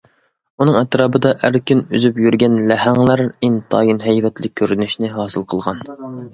ئۇنىڭ 0.61 0.77
ئەتراپىدا 0.79 1.33
ئەركىن 1.49 1.83
ئۈزۈپ 1.97 2.17
يۈرگەن 2.23 2.57
لەھەڭلەر 2.73 3.25
ئىنتايىن 3.29 4.03
ھەيۋەتلىك 4.09 4.59
كۆرۈنۈشنى 4.63 5.15
ھاسىل 5.21 5.51
قىلغان. 5.55 5.89